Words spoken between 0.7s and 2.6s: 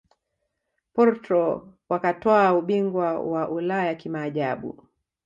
Portro wakatwaa